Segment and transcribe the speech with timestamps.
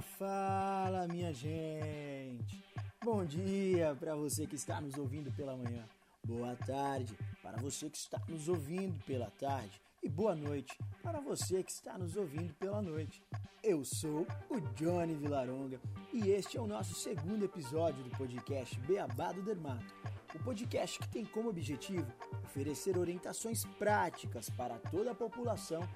[0.00, 2.64] Fala, minha gente.
[3.04, 5.84] Bom dia para você que está nos ouvindo pela manhã.
[6.24, 9.80] Boa tarde para você que está nos ouvindo pela tarde.
[10.02, 13.22] E boa noite para você que está nos ouvindo pela noite.
[13.62, 15.78] Eu sou o Johnny Vilaronga
[16.12, 19.94] e este é o nosso segundo episódio do podcast Beabá do Dermato.
[20.34, 22.10] O podcast que tem como objetivo
[22.44, 25.86] oferecer orientações práticas para toda a população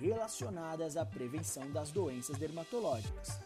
[0.00, 3.38] relacionadas à prevenção das doenças dermatológicas.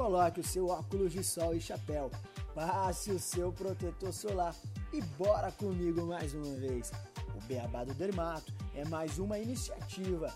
[0.00, 2.10] Coloque o seu óculos de sol e chapéu,
[2.54, 4.54] passe o seu protetor solar
[4.94, 6.90] e bora comigo mais uma vez.
[7.36, 10.32] O Beabá do Dermato é mais uma iniciativa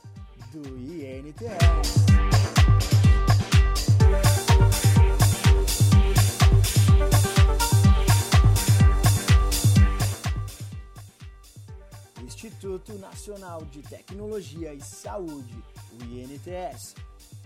[0.52, 2.05] do INTS.
[12.20, 15.56] O Instituto Nacional de Tecnologia e Saúde,
[15.91, 16.94] o INTS,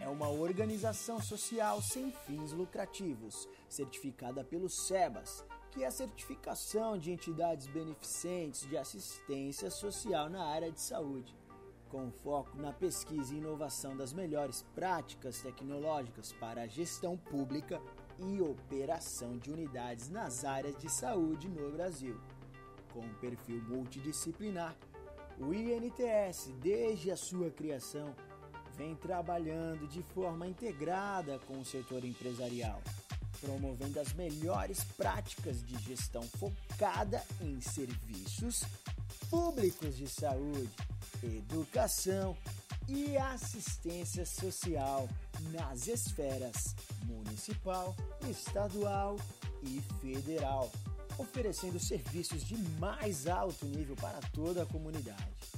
[0.01, 7.11] é uma organização social sem fins lucrativos, certificada pelo SEBAS, que é a certificação de
[7.11, 11.37] entidades beneficentes de assistência social na área de saúde,
[11.89, 17.81] com foco na pesquisa e inovação das melhores práticas tecnológicas para a gestão pública
[18.19, 22.21] e operação de unidades nas áreas de saúde no Brasil.
[22.93, 24.77] Com um perfil multidisciplinar,
[25.39, 28.15] o INTS, desde a sua criação,
[28.79, 32.81] vem trabalhando de forma integrada com o setor empresarial,
[33.41, 38.63] promovendo as melhores práticas de gestão focada em serviços
[39.29, 40.71] públicos de saúde,
[41.23, 42.37] educação
[42.89, 45.09] e assistência social
[45.51, 47.97] nas esferas municipal,
[48.31, 49.17] estadual
[49.65, 50.71] e federal,
[51.19, 55.58] oferecendo serviços de mais alto nível para toda a comunidade.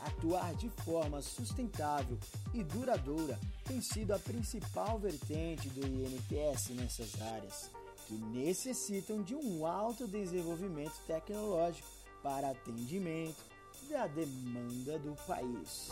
[0.00, 2.18] Atuar de forma sustentável
[2.54, 7.70] e duradoura tem sido a principal vertente do INPS nessas áreas,
[8.06, 11.88] que necessitam de um alto desenvolvimento tecnológico
[12.22, 13.36] para atendimento
[13.90, 15.88] da demanda do país.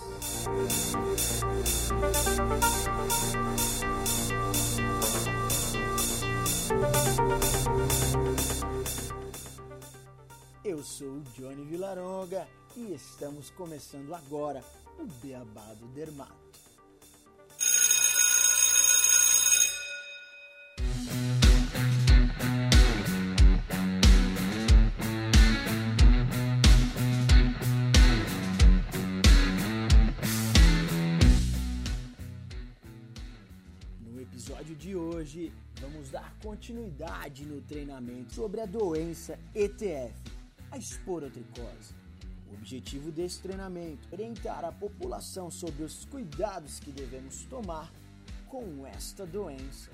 [10.64, 12.46] Eu sou o Johnny Vilaronga
[12.78, 14.62] e estamos começando agora
[15.00, 16.32] o Beabá do Dermato.
[34.00, 40.14] No episódio de hoje, vamos dar continuidade no treinamento sobre a doença ETF,
[40.70, 42.07] a esporotricose.
[42.50, 47.92] O objetivo desse treinamento é orientar a população sobre os cuidados que devemos tomar
[48.47, 49.91] com esta doença.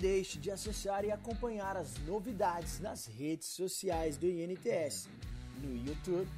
[0.00, 5.08] Deixe de acessar e acompanhar as novidades nas redes sociais do INTS,
[5.62, 6.28] no YouTube,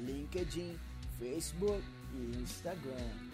[0.00, 0.78] LinkedIn,
[1.18, 1.82] Facebook
[2.14, 3.30] e Instagram.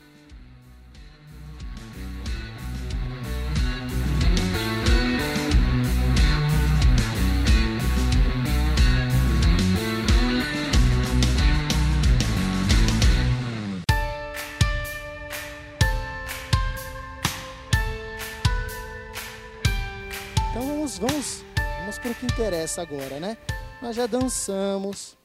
[20.51, 21.45] Então vamos, vamos,
[21.81, 23.37] vamos para o que interessa agora, né?
[23.83, 25.17] Nós já dançamos,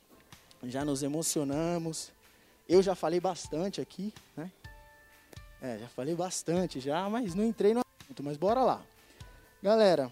[0.64, 2.12] já nos emocionamos.
[2.72, 4.50] Eu já falei bastante aqui, né?
[5.62, 8.82] É, já falei bastante já, mas não entrei no assunto, mas bora lá.
[9.62, 10.10] Galera,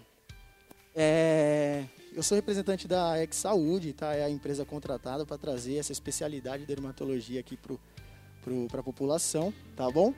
[0.94, 4.14] é, eu sou representante da Ex Saúde, tá?
[4.14, 9.90] É a empresa contratada para trazer essa especialidade de dermatologia aqui para a população, tá
[9.90, 10.12] bom?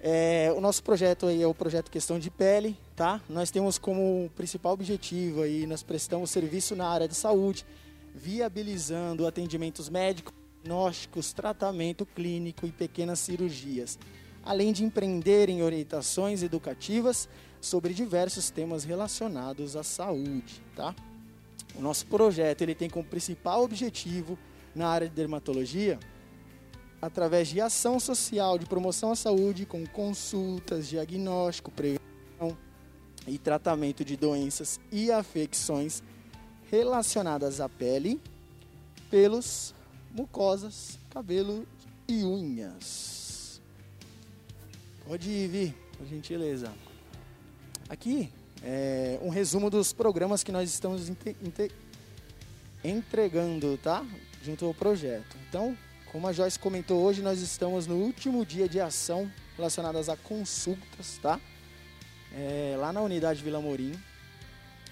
[0.00, 3.20] É, o nosso projeto aí é o projeto Questão de Pele, tá?
[3.28, 7.66] Nós temos como principal objetivo aí, nós prestamos serviço na área de saúde,
[8.14, 13.98] viabilizando atendimentos médicos, diagnósticos, tratamento clínico e pequenas cirurgias,
[14.42, 17.28] além de empreender em orientações educativas
[17.60, 20.94] sobre diversos temas relacionados à saúde, tá?
[21.74, 24.38] O nosso projeto ele tem como principal objetivo
[24.74, 25.98] na área de dermatologia
[27.00, 32.56] através de ação social de promoção à saúde com consultas, diagnóstico, prevenção
[33.26, 36.02] e tratamento de doenças e afecções
[36.70, 38.20] relacionadas à pele,
[39.10, 39.74] pelos,
[40.14, 41.66] mucosas, cabelo
[42.06, 43.60] e unhas.
[45.06, 46.72] Pode vir, por gentileza.
[47.88, 48.32] Aqui
[48.62, 51.10] é, um resumo dos programas que nós estamos
[52.82, 54.06] entregando, tá?
[54.42, 55.36] Junto ao projeto.
[55.48, 55.76] Então,
[56.12, 61.18] como a Joyce comentou hoje, nós estamos no último dia de ação relacionadas a consultas,
[61.20, 61.40] tá?
[62.32, 63.92] É, lá na unidade Vila Morim.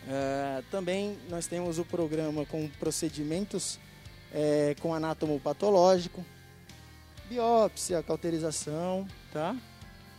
[0.08, 3.78] É, também nós temos o programa com procedimentos
[4.32, 6.24] é, com anátomo patológico,
[7.28, 9.56] biópsia, cauterização, tá?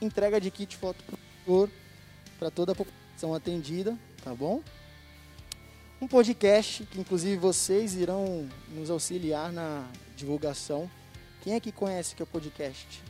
[0.02, 1.70] Entrega de kit fotoprodutor
[2.38, 4.62] para toda a população atendida, tá bom?
[6.02, 10.90] Um podcast que inclusive vocês irão nos auxiliar na divulgação.
[11.42, 13.04] Quem é que conhece que é o podcast?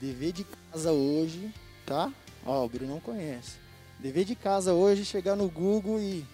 [0.00, 1.52] Dever de casa hoje,
[1.84, 2.12] tá?
[2.44, 3.56] Ó, o Bruno não conhece.
[3.98, 6.24] Dever de casa hoje chegar no Google e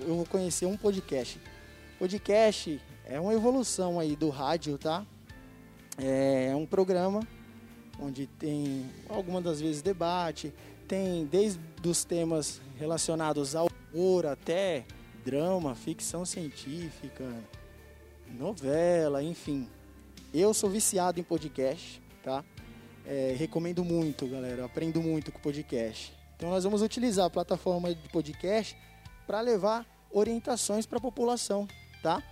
[0.00, 1.40] eu vou conhecer um podcast.
[2.02, 5.06] Podcast é uma evolução aí do rádio, tá?
[5.96, 7.20] É um programa
[7.96, 10.52] onde tem algumas das vezes debate,
[10.88, 14.84] tem desde os temas relacionados ao humor até
[15.24, 17.24] drama, ficção científica,
[18.36, 19.68] novela, enfim.
[20.34, 22.44] Eu sou viciado em podcast, tá?
[23.06, 24.64] É, recomendo muito, galera.
[24.64, 26.12] Aprendo muito com podcast.
[26.34, 28.76] Então nós vamos utilizar a plataforma de podcast
[29.24, 31.68] para levar orientações para a população,
[32.02, 32.22] tá?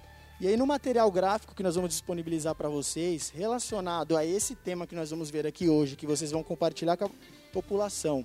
[0.40, 4.87] E aí no material gráfico que nós vamos disponibilizar para vocês, relacionado a esse tema
[4.87, 7.11] que nós vamos ver aqui hoje, que vocês vão compartilhar com a
[7.52, 8.25] população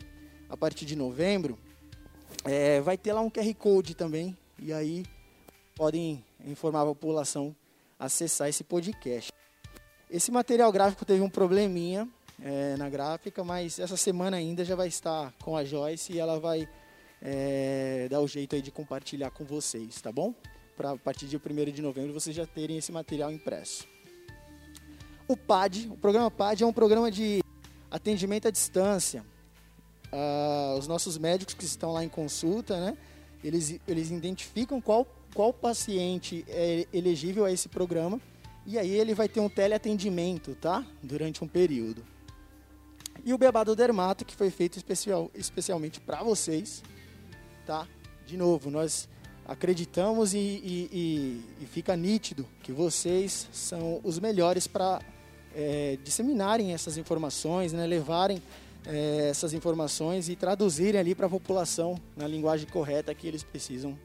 [0.50, 1.60] a partir de novembro,
[2.46, 5.06] é, vai ter lá um QR Code também, e aí
[5.76, 7.56] podem informar a população
[8.00, 9.32] acessar esse podcast.
[10.10, 12.08] Esse material gráfico teve um probleminha
[12.42, 16.40] é, na gráfica, mas essa semana ainda já vai estar com a Joyce e ela
[16.40, 16.68] vai
[17.22, 20.34] é, dar o jeito aí de compartilhar com vocês, tá bom?
[20.76, 23.88] Para a partir de 1 de novembro vocês já terem esse material impresso.
[25.28, 27.42] O PAD, o programa PAD é um programa de
[27.90, 29.26] atendimento à distância.
[30.12, 32.98] Ah, os nossos médicos que estão lá em consulta, né,
[33.44, 38.20] eles, eles identificam qual, qual paciente é elegível a esse programa
[38.66, 40.84] e aí ele vai ter um teleatendimento, tá?
[41.02, 42.04] Durante um período.
[43.24, 46.84] E o Beabá do Dermato, que foi feito especial, especialmente para vocês,
[47.66, 47.88] tá?
[48.26, 49.08] De novo, nós
[49.46, 55.00] acreditamos e, e, e, e, fica nítido que vocês são os melhores para
[55.56, 58.42] é, disseminarem essas informações, né, levarem
[58.86, 63.98] é, essas informações e traduzirem ali para a população na linguagem correta que eles precisam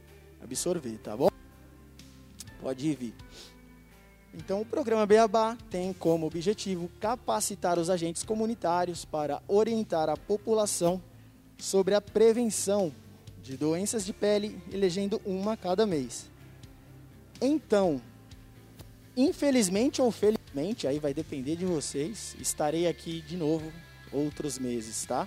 [0.43, 1.31] absorver, tá bom?
[2.61, 3.15] Pode vir.
[4.33, 11.03] Então, o programa Beabá tem como objetivo capacitar os agentes comunitários para orientar a população
[11.59, 12.93] sobre a prevenção
[13.43, 16.31] de doenças de pele, elegendo uma cada mês.
[17.41, 18.01] Então,
[19.17, 23.73] infelizmente ou felizmente, aí vai depender de vocês, estarei aqui de novo
[24.13, 25.27] outros meses, tá?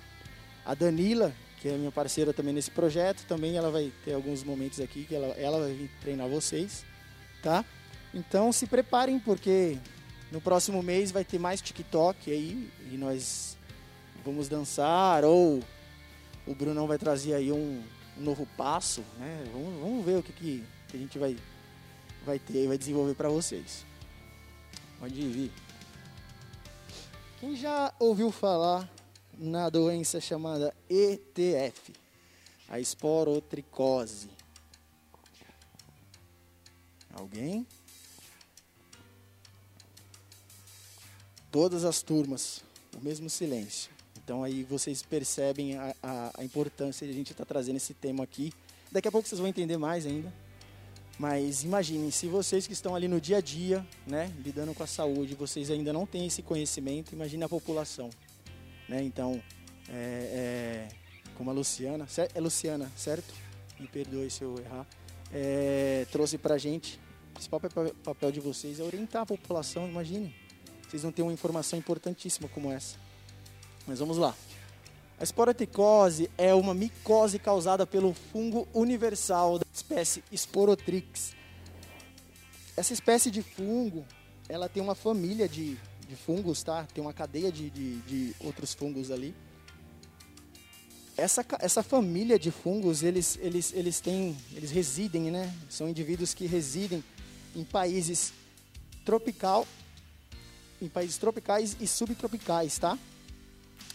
[0.64, 4.80] A Danila, que é minha parceira também nesse projeto, também ela vai ter alguns momentos
[4.80, 6.84] aqui que ela, ela vai vir treinar vocês,
[7.42, 7.64] tá?
[8.12, 9.78] Então se preparem porque
[10.30, 13.56] no próximo mês vai ter mais TikTok aí e nós
[14.24, 15.60] vamos dançar ou
[16.46, 17.82] o Brunão vai trazer aí um,
[18.18, 19.44] um novo passo, né?
[19.52, 21.36] Vamos, vamos ver o que, que, a gente vai,
[22.24, 23.84] vai ter e vai desenvolver para vocês.
[24.98, 25.52] Pode vir.
[27.40, 28.88] Quem já ouviu falar
[29.36, 31.92] na doença chamada ETF,
[32.68, 34.30] a esporotricose?
[37.12, 37.66] Alguém?
[41.50, 42.64] Todas as turmas,
[42.96, 43.92] o mesmo silêncio.
[44.24, 47.92] Então aí vocês percebem a, a, a importância de a gente estar tá trazendo esse
[47.92, 48.52] tema aqui.
[48.90, 50.32] Daqui a pouco vocês vão entender mais ainda.
[51.18, 54.86] Mas imaginem, se vocês que estão ali no dia a dia, né, lidando com a
[54.86, 58.10] saúde, vocês ainda não têm esse conhecimento, imagine a população.
[58.88, 59.02] Né?
[59.02, 59.40] Então,
[59.88, 60.88] é, é,
[61.36, 63.32] como a Luciana, é Luciana, certo?
[63.78, 64.86] Me perdoe se eu errar.
[65.32, 66.98] É, trouxe pra gente,
[67.30, 67.60] o principal
[68.02, 70.34] papel de vocês é orientar a população, imagine.
[70.88, 73.03] Vocês vão ter uma informação importantíssima como essa.
[73.86, 74.34] Mas vamos lá.
[75.18, 81.34] A esporotricose é uma micose causada pelo fungo universal da espécie Sporotrix.
[82.76, 84.04] Essa espécie de fungo,
[84.48, 85.76] ela tem uma família de,
[86.08, 86.86] de fungos, tá?
[86.92, 89.34] Tem uma cadeia de, de, de outros fungos ali.
[91.16, 95.54] Essa, essa família de fungos, eles, eles, eles têm, eles residem, né?
[95.70, 97.04] São indivíduos que residem
[97.54, 98.32] em países
[99.04, 99.64] tropical,
[100.82, 102.98] em países tropicais e subtropicais, tá?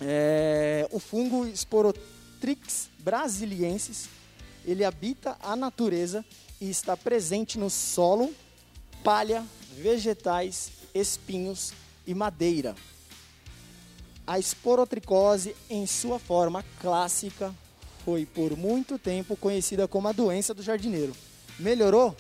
[0.02, 4.08] É, o fungo Sporotrix brasiliensis,
[4.66, 6.24] ele habita a natureza
[6.60, 8.34] e está presente no solo,
[9.04, 11.74] palha, vegetais, espinhos
[12.06, 12.76] e madeira.
[14.26, 17.54] A esporotricose, em sua forma clássica,
[18.06, 21.16] foi por muito tempo conhecida como a doença do jardineiro.
[21.58, 22.16] Melhorou?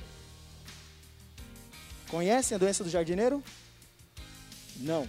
[2.09, 3.43] Conhecem a doença do jardineiro?
[4.77, 5.07] Não.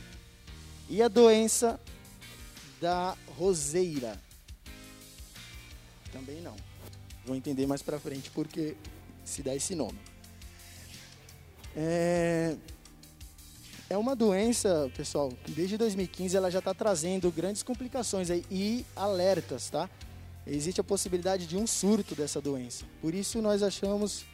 [0.89, 1.81] E a doença
[2.81, 4.19] da roseira?
[6.13, 6.57] Também não.
[7.25, 8.77] Vou entender mais pra frente porque
[9.25, 9.99] se dá esse nome.
[11.77, 12.57] É,
[13.89, 18.85] é uma doença, pessoal, que desde 2015 ela já está trazendo grandes complicações aí, e
[18.97, 19.89] alertas, tá?
[20.47, 22.85] Existe a possibilidade de um surto dessa doença.
[23.01, 24.25] Por isso nós achamos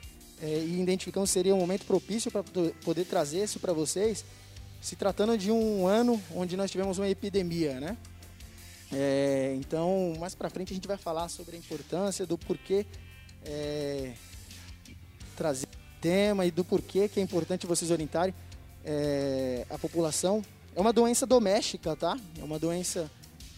[0.40, 2.42] é, e identificamos seria um momento propício para
[2.84, 4.24] poder trazer isso para vocês,
[4.80, 7.96] se tratando de um ano onde nós tivemos uma epidemia, né?
[8.92, 12.86] É, então, mais para frente a gente vai falar sobre a importância do porquê
[13.44, 14.12] é,
[15.36, 15.68] trazer
[16.00, 18.34] tema e do porquê que é importante vocês orientarem
[18.84, 20.44] é, a população.
[20.74, 22.16] É uma doença doméstica, tá?
[22.38, 23.10] É uma doença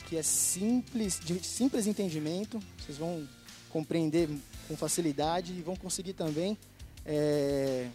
[0.09, 2.59] que é simples, de simples entendimento.
[2.79, 3.29] Vocês vão
[3.71, 4.29] compreender
[4.67, 6.57] com facilidade e vão conseguir também
[7.05, 7.89] é,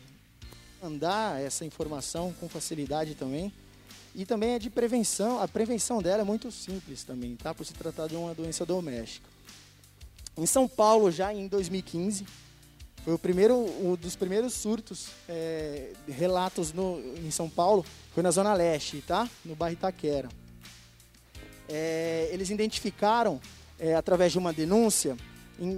[0.82, 3.52] andar essa informação com facilidade também.
[4.16, 7.54] E também é de prevenção, a prevenção dela é muito simples também, tá?
[7.54, 9.28] Por se tratar de uma doença doméstica.
[10.38, 12.26] Em São Paulo, já em 2015,
[13.04, 18.32] foi o primeiro, um dos primeiros surtos, é, relatos no, em São Paulo, foi na
[18.32, 19.28] Zona Leste, tá?
[19.44, 20.30] No bairro Itaquera.
[21.68, 23.42] É, eles identificaram,
[23.80, 25.18] é, através de uma denúncia,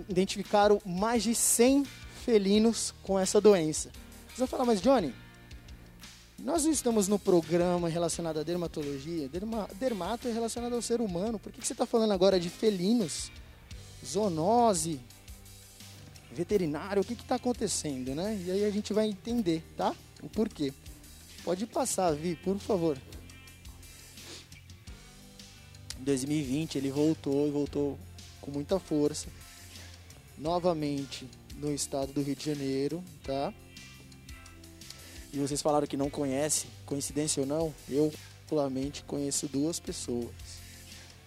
[0.10, 1.86] identificaram mais de 100
[2.24, 3.92] felinos com essa doença.
[4.30, 5.14] Você vai falar, mas Johnny,
[6.38, 9.28] nós não estamos no programa relacionado à dermatologia.
[9.30, 11.40] Derma, dermato é relacionado ao ser humano.
[11.40, 13.32] Por que, que você está falando agora de felinos?
[14.06, 15.00] Zoonose,
[16.32, 18.40] veterinário, o que está acontecendo, né?
[18.46, 19.96] E aí a gente vai entender, tá?
[20.22, 20.74] O porquê.
[21.44, 22.98] Pode passar, Vi, por favor.
[26.00, 27.98] Em 2020 ele voltou e voltou
[28.42, 29.28] com muita força.
[30.38, 31.28] Novamente
[31.58, 33.54] no estado do Rio de Janeiro, tá?
[35.34, 38.12] E vocês falaram que não conhece, coincidência ou não, eu
[38.46, 40.32] particularmente conheço duas pessoas.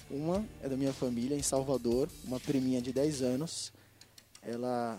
[0.09, 3.73] Uma é da minha família em Salvador, uma priminha de 10 anos,
[4.41, 4.99] ela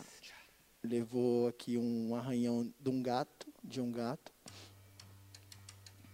[0.84, 4.32] levou aqui um arranhão de um gato, de um gato,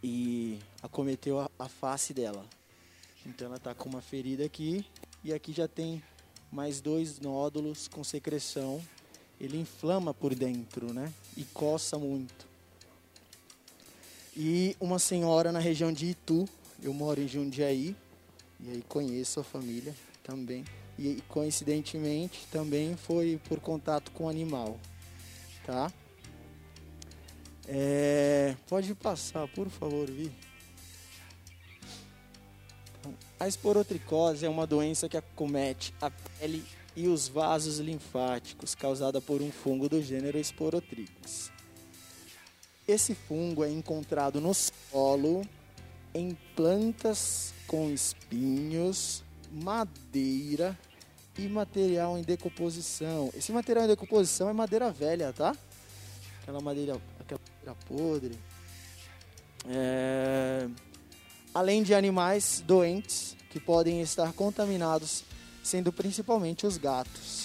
[0.01, 2.45] e acometeu a, a face dela.
[3.25, 4.85] Então ela está com uma ferida aqui
[5.23, 6.03] e aqui já tem
[6.51, 8.79] mais dois nódulos com secreção.
[9.41, 11.11] Ele inflama por dentro, né?
[11.35, 12.44] E coça muito.
[14.35, 16.47] E uma senhora na região de Itu,
[16.83, 17.95] eu moro em Jundiaí,
[18.59, 20.65] e aí conheço a família também.
[20.99, 24.77] E coincidentemente também foi por contato com animal,
[25.65, 25.91] tá?
[27.67, 30.31] É, pode passar, por favor, Vi.
[33.39, 36.63] A esporotricose é uma doença que acomete a pele
[36.95, 41.54] e os vasos linfáticos, causada por um fungo do gênero Sporotrix.
[42.87, 45.41] Esse fungo é encontrado no solo,
[46.13, 50.77] em plantas com espinhos, madeira
[51.37, 53.31] e material em decomposição.
[53.35, 55.55] Esse material em decomposição é madeira velha, tá?
[56.41, 58.39] Aquela madeira, aquela madeira podre.
[59.67, 60.67] É...
[61.53, 65.23] Além de animais doentes que podem estar contaminados,
[65.63, 67.44] sendo principalmente os gatos.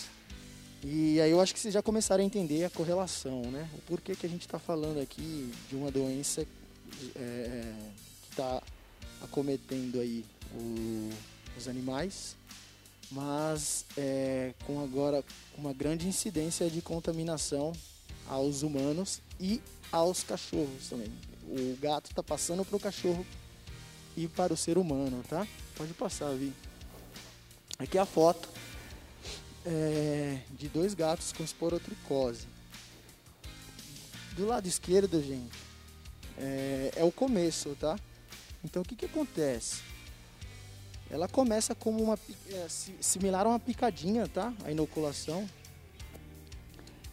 [0.82, 3.68] E aí eu acho que vocês já começaram a entender a correlação, né?
[3.74, 6.46] O porquê que a gente está falando aqui de uma doença
[7.14, 7.72] é,
[8.22, 8.62] que está
[9.22, 11.10] acometendo aí o,
[11.58, 12.34] os animais,
[13.10, 15.22] mas é, com agora
[15.56, 17.74] uma grande incidência de contaminação
[18.26, 19.60] aos humanos e
[19.92, 21.12] aos cachorros também.
[21.46, 23.26] O gato está passando para o cachorro
[24.16, 25.46] e para o ser humano, tá?
[25.76, 26.54] Pode passar, Vi.
[27.78, 28.48] Aqui é a foto
[29.64, 32.46] é, de dois gatos com esporotricose.
[34.36, 35.58] Do lado esquerdo, gente,
[36.38, 37.98] é, é o começo, tá?
[38.64, 39.82] Então o que, que acontece?
[41.10, 42.18] Ela começa como uma
[42.50, 42.66] é,
[43.00, 44.52] similar a uma picadinha, tá?
[44.64, 45.48] A inoculação.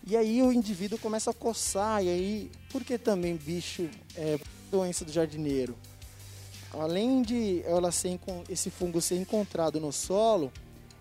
[0.05, 4.39] E aí o indivíduo começa a coçar, e aí, por que também bicho é
[4.71, 5.75] doença do jardineiro?
[6.71, 10.51] Além de ela ser, esse fungo ser encontrado no solo,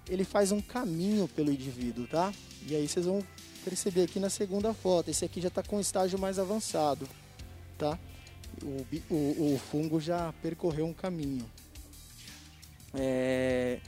[0.08, 2.32] ele faz um caminho pelo indivíduo, tá?
[2.66, 3.24] E aí vocês vão
[3.64, 5.10] perceber aqui na segunda foto.
[5.10, 7.08] Esse aqui já está com um estágio mais avançado,
[7.76, 7.98] tá?
[8.62, 11.48] O, o, o fungo já percorreu um caminho.
[12.94, 13.80] É...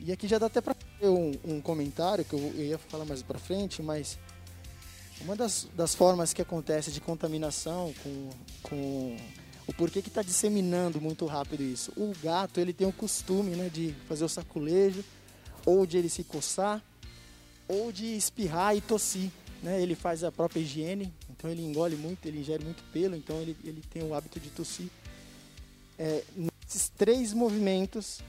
[0.00, 3.22] E aqui já dá até para um, um, comentário que eu, eu ia falar mais
[3.22, 4.18] para frente, mas
[5.20, 8.30] uma das, das formas que acontece de contaminação com,
[8.62, 9.16] com
[9.68, 11.92] o porquê que está disseminando muito rápido isso.
[11.94, 15.04] O gato ele tem o costume né, de fazer o saculejo,
[15.66, 16.82] ou de ele se coçar,
[17.68, 19.30] ou de espirrar e tossir.
[19.62, 19.80] Né?
[19.82, 23.54] Ele faz a própria higiene, então ele engole muito, ele ingere muito pelo, então ele,
[23.62, 24.88] ele tem o hábito de tossir.
[25.98, 28.20] É, nesses três movimentos,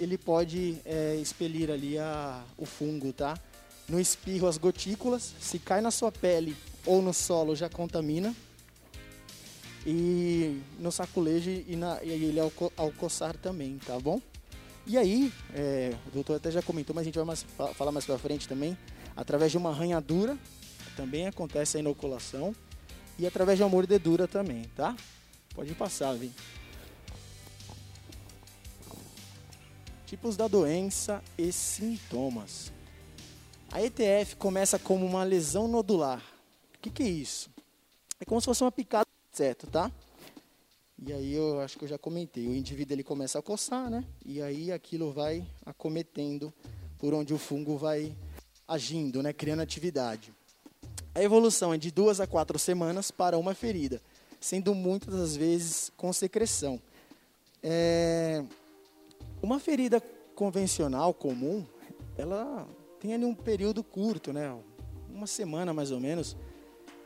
[0.00, 3.38] ele pode é, expelir ali a, o fungo, tá?
[3.88, 8.34] No espirro, as gotículas, se cai na sua pele ou no solo, já contamina.
[9.88, 14.20] E no saculejo e, na, e ele ao, ao coçar também, tá bom?
[14.84, 18.04] E aí, é, o doutor até já comentou, mas a gente vai mais, falar mais
[18.04, 18.76] pra frente também,
[19.16, 20.36] através de uma arranhadura,
[20.96, 22.54] também acontece a inoculação,
[23.16, 24.96] e através de uma mordedura também, tá?
[25.54, 26.34] Pode passar, vem.
[30.04, 32.72] Tipos da doença e sintomas.
[33.70, 36.22] A ETF começa como uma lesão nodular.
[36.74, 37.50] O que, que é isso?
[38.20, 39.05] É como se fosse uma picada
[39.36, 39.92] certo, tá?
[40.98, 44.02] E aí eu acho que eu já comentei, o indivíduo ele começa a coçar, né?
[44.24, 46.50] E aí aquilo vai acometendo
[46.98, 48.16] por onde o fungo vai
[48.66, 49.34] agindo, né?
[49.34, 50.32] Criando atividade.
[51.14, 54.00] A evolução é de duas a quatro semanas para uma ferida,
[54.40, 56.80] sendo muitas das vezes com secreção.
[57.62, 58.42] É,
[59.42, 60.00] uma ferida
[60.34, 61.62] convencional, comum,
[62.16, 62.66] ela
[63.00, 64.58] tem ali um período curto, né?
[65.10, 66.34] Uma semana mais ou menos,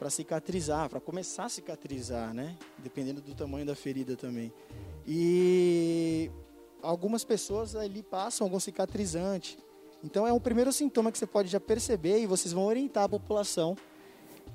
[0.00, 2.56] para cicatrizar, para começar a cicatrizar, né?
[2.78, 4.50] Dependendo do tamanho da ferida também.
[5.06, 6.30] E
[6.80, 9.58] algumas pessoas ali passam algum cicatrizante.
[10.02, 13.08] Então é um primeiro sintoma que você pode já perceber e vocês vão orientar a
[13.10, 13.76] população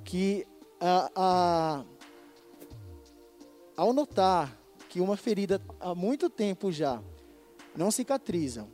[0.04, 0.48] que
[0.82, 1.86] a, a,
[3.78, 4.60] ao notar
[4.90, 7.04] que uma ferida há muito tempo já
[7.78, 8.68] não cicatriza,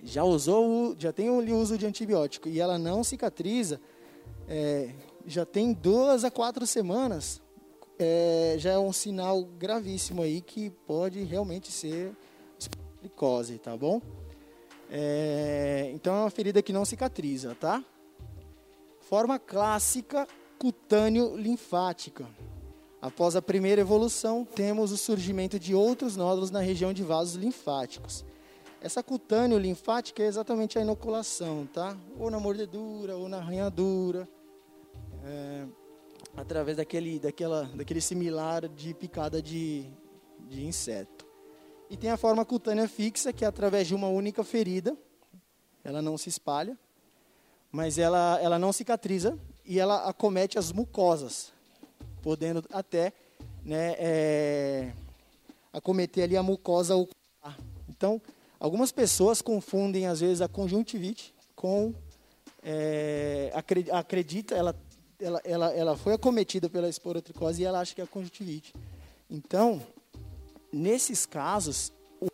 [0.00, 3.80] já usou, já tem o uso de antibiótico e ela não cicatriza,
[4.46, 4.94] é,
[5.26, 7.40] já tem duas a quatro semanas,
[7.98, 12.16] é, já é um sinal gravíssimo aí que pode realmente ser
[13.00, 14.00] glicose, tá bom?
[14.90, 17.84] É, então é uma ferida que não cicatriza, tá?
[19.00, 20.26] Forma clássica
[20.58, 22.26] cutâneo-linfática.
[23.00, 28.24] Após a primeira evolução, temos o surgimento de outros nódulos na região de vasos linfáticos.
[28.80, 31.96] Essa cutâneo linfática é exatamente a inoculação, tá?
[32.18, 34.28] Ou na mordedura, ou na arranhadura,
[35.24, 35.66] é,
[36.36, 39.86] através daquele, daquela, daquele similar de picada de,
[40.48, 41.26] de inseto.
[41.90, 44.96] E tem a forma cutânea fixa, que é através de uma única ferida,
[45.84, 46.78] ela não se espalha,
[47.70, 51.52] mas ela, ela não cicatriza e ela acomete as mucosas,
[52.22, 53.12] podendo até
[53.64, 54.92] né, é,
[55.72, 57.58] acometer ali a mucosa ocular.
[57.88, 58.20] Então,
[58.58, 61.94] algumas pessoas confundem às vezes a conjuntivite com
[62.62, 63.52] é,
[63.90, 64.74] acredita, ela,
[65.22, 68.74] ela, ela, ela foi acometida pela esporotricose e ela acha que é conjuntivite.
[69.30, 69.80] Então,
[70.72, 71.92] nesses casos,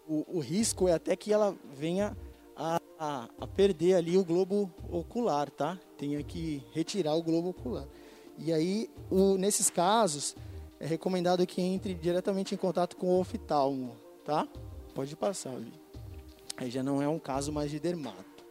[0.09, 2.17] o, o risco é até que ela venha
[2.57, 5.79] a, a, a perder ali o globo ocular, tá?
[5.97, 7.87] Tenha que retirar o globo ocular.
[8.39, 10.35] E aí, o, nesses casos,
[10.81, 14.49] é recomendado que entre diretamente em contato com o oftalmo, tá?
[14.95, 15.73] Pode passar ali.
[16.57, 18.45] Aí já não é um caso mais de dermato.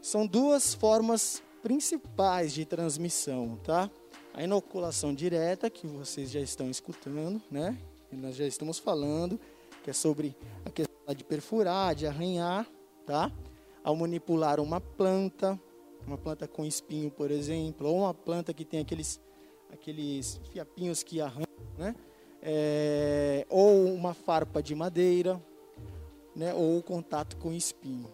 [0.00, 3.90] São duas formas principais de transmissão, tá?
[4.34, 7.78] A inoculação direta, que vocês já estão escutando, né?
[8.12, 9.38] E nós já estamos falando,
[9.82, 12.66] que é sobre a questão de perfurar, de arranhar,
[13.06, 13.30] tá?
[13.82, 15.58] Ao manipular uma planta,
[16.06, 19.20] uma planta com espinho, por exemplo, ou uma planta que tem aqueles,
[19.72, 21.46] aqueles fiapinhos que arranham,
[21.78, 21.94] né?
[22.42, 25.40] É, ou uma farpa de madeira,
[26.34, 26.54] né?
[26.54, 28.10] ou o contato com espinho.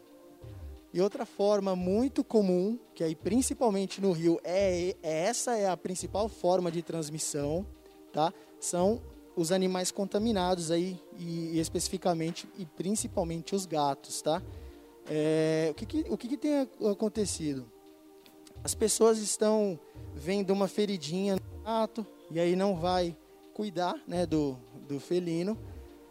[0.92, 5.76] E outra forma muito comum, que aí principalmente no Rio, é, é essa é a
[5.76, 7.66] principal forma de transmissão,
[8.12, 8.32] tá?
[8.58, 9.00] São
[9.36, 14.42] os animais contaminados aí, e, e especificamente e principalmente os gatos, tá?
[15.08, 17.70] É, o que, que o que, que tem acontecido?
[18.64, 19.78] As pessoas estão
[20.14, 23.16] vendo uma feridinha no gato e aí não vai
[23.54, 25.56] cuidar né, do, do felino,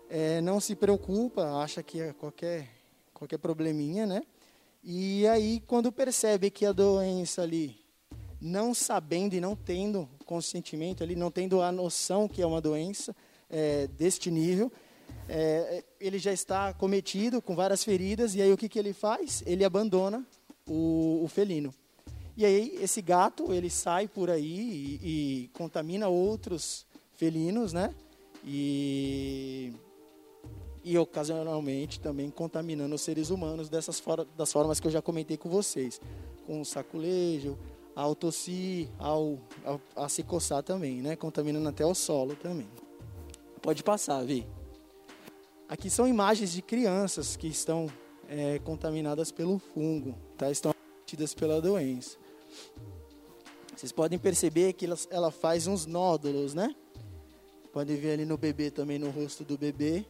[0.10, 2.70] é, não se preocupa, acha que é qualquer,
[3.14, 4.22] qualquer probleminha, né?
[4.88, 7.76] E aí, quando percebe que a doença ali,
[8.40, 13.16] não sabendo e não tendo consentimento ali, não tendo a noção que é uma doença
[13.50, 14.72] é, deste nível,
[15.28, 19.42] é, ele já está cometido com várias feridas, e aí o que, que ele faz?
[19.48, 20.24] Ele abandona
[20.68, 21.74] o, o felino.
[22.38, 27.92] E aí esse gato, ele sai por aí e, e contamina outros felinos, né?
[28.46, 29.74] E,
[30.86, 35.36] e ocasionalmente também contaminando os seres humanos dessas for das formas que eu já comentei
[35.36, 36.00] com vocês.
[36.46, 37.58] Com o saculejo,
[37.96, 41.16] ao tossir, ao, ao, a se coçar também, né?
[41.16, 42.68] Contaminando até o solo também.
[43.64, 44.48] Pode passar, Vi.
[45.68, 47.90] Aqui são imagens de crianças que estão
[48.30, 50.52] é, contaminadas pelo fungo, tá?
[50.52, 52.16] Estão acometidas pela doença.
[53.76, 56.76] Vocês podem perceber que ela, faz uns nódulos, né?
[57.74, 60.06] Pode ver ali no bebê também, no rosto do bebê.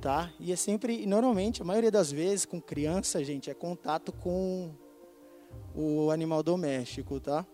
[0.00, 0.32] Tá?
[0.38, 4.70] E é sempre, normalmente, a maioria das vezes, com criança, gente, é contato com
[5.74, 7.46] o animal doméstico, tá?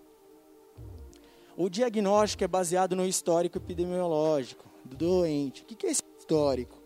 [1.56, 5.62] O diagnóstico é baseado no histórico epidemiológico do doente.
[5.62, 6.80] O que é esse histórico?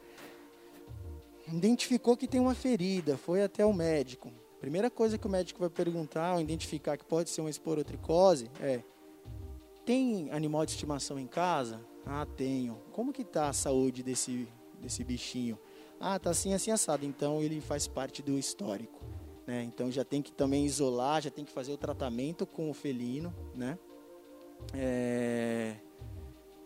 [1.46, 4.32] Identificou que tem uma ferida, foi até o médico.
[4.60, 8.82] Primeira coisa que o médico vai perguntar ao identificar que pode ser uma esporotricose é:
[9.84, 11.80] tem animal de estimação em casa?
[12.06, 12.78] Ah, tenho.
[12.92, 14.48] Como que está a saúde desse,
[14.84, 15.58] desse bichinho?
[15.98, 17.04] Ah, tá assim, assim, assado.
[17.04, 19.00] Então ele faz parte do histórico.
[19.46, 19.64] Né?
[19.64, 23.34] Então já tem que também isolar, já tem que fazer o tratamento com o felino,
[23.54, 23.78] né?
[24.72, 25.74] é,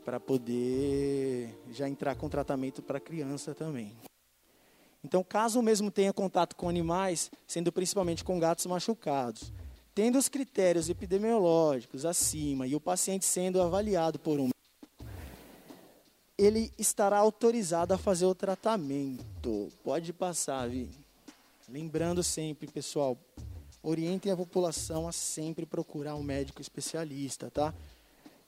[0.04, 3.96] para poder já entrar com tratamento para criança também.
[5.02, 9.52] Então, caso mesmo tenha contato com animais, sendo principalmente com gatos machucados,
[9.94, 14.50] tendo os critérios epidemiológicos acima e o paciente sendo avaliado por um
[16.38, 19.68] ele estará autorizado a fazer o tratamento.
[19.82, 20.88] Pode passar, Vi.
[21.68, 23.18] Lembrando sempre, pessoal,
[23.82, 27.74] orientem a população a sempre procurar um médico especialista, tá?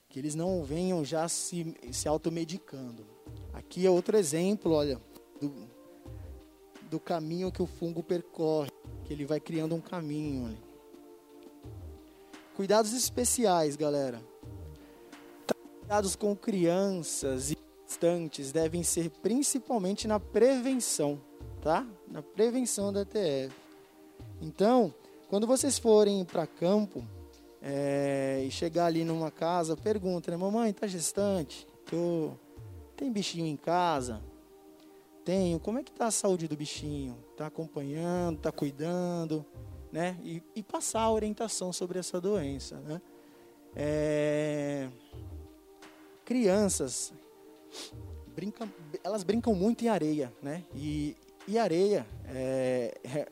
[0.08, 3.04] Que eles não venham já se, se automedicando.
[3.52, 4.98] Aqui é outro exemplo, olha,
[5.40, 5.52] do,
[6.88, 8.70] do caminho que o fungo percorre,
[9.04, 10.46] que ele vai criando um caminho.
[10.46, 10.58] Olha.
[12.54, 14.22] Cuidados especiais, galera.
[15.80, 17.59] Cuidados com crianças e
[18.00, 21.20] gestantes devem ser principalmente na prevenção,
[21.60, 21.86] tá?
[22.08, 23.54] Na prevenção da TF.
[24.40, 24.94] Então,
[25.28, 27.06] quando vocês forem para campo
[27.60, 30.36] é, e chegar ali numa casa, pergunta, né?
[30.36, 31.66] Mamãe, tá gestante?
[31.90, 32.30] Tô...
[32.96, 34.22] Tem bichinho em casa?
[35.22, 35.60] Tenho.
[35.60, 37.18] Como é que tá a saúde do bichinho?
[37.36, 39.44] Tá acompanhando, tá cuidando,
[39.92, 40.18] né?
[40.22, 43.00] E, e passar a orientação sobre essa doença, né?
[43.76, 44.88] É...
[46.24, 47.12] Crianças
[48.34, 48.68] brincam,
[49.02, 50.64] elas brincam muito em areia, né?
[50.74, 53.26] E, e areia é, é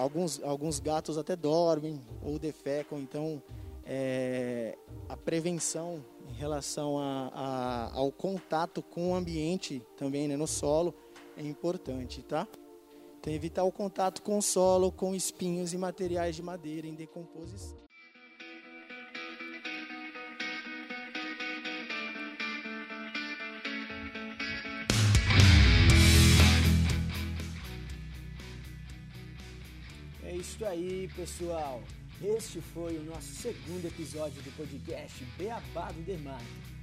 [0.00, 3.42] Alguns, alguns gatos até dormem ou defecam, então
[3.84, 4.74] é,
[5.06, 10.94] a prevenção em relação a, a, ao contato com o ambiente também né, no solo
[11.36, 12.48] é importante, tá?
[13.20, 17.76] Então evitar o contato com o solo, com espinhos e materiais de madeira em decomposição.
[30.60, 31.82] Isso aí, pessoal.
[32.22, 36.04] Este foi o nosso segundo episódio do podcast Beabá do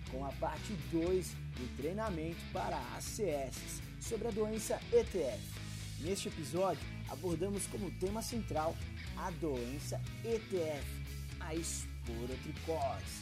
[0.09, 5.39] com a parte 2 do treinamento para ACS sobre a doença ETF.
[5.99, 8.75] Neste episódio, abordamos como tema central
[9.15, 10.87] a doença ETF,
[11.39, 13.21] a esporotricose.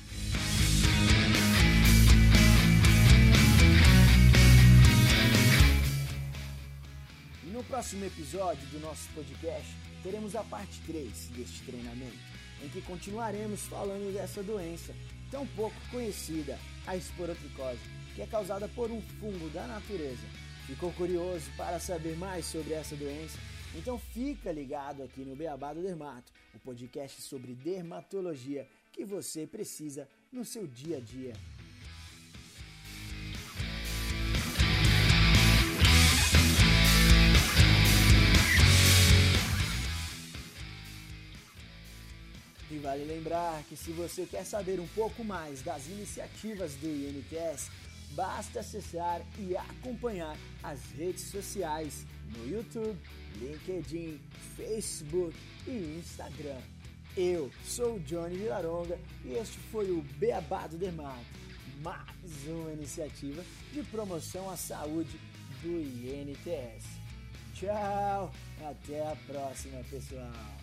[7.44, 12.20] No próximo episódio do nosso podcast, teremos a parte 3 deste treinamento,
[12.64, 14.94] em que continuaremos falando dessa doença
[15.32, 17.80] tão pouco conhecida, a esporotricose,
[18.14, 20.22] que é causada por um fungo da natureza.
[20.68, 23.40] Ficou curioso para saber mais sobre essa doença?
[23.74, 30.08] Então fica ligado aqui no Beabá do Dermato, o podcast sobre dermatologia que você precisa
[30.32, 31.34] no seu dia a dia.
[42.96, 47.70] Vale lembrar que se você quer saber um pouco mais das iniciativas do INTS,
[48.12, 52.06] basta acessar e acompanhar as redes sociais
[52.38, 52.98] no YouTube,
[53.36, 54.18] LinkedIn,
[54.56, 55.36] Facebook
[55.68, 56.62] e Instagram.
[57.18, 61.26] Eu sou o Johnny Vilaronga e este foi o Beabá do Dermato,
[61.82, 65.20] mais uma iniciativa de promoção à saúde
[65.62, 66.86] do INTS.
[67.54, 68.32] Tchau,
[68.62, 70.56] até a próxima, pessoal.